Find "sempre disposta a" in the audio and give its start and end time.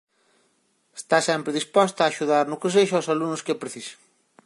1.29-2.09